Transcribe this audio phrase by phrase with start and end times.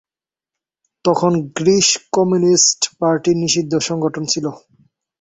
[1.05, 4.45] তখন Greece communist party নিষিদ্ধ সংগঠন ছিল।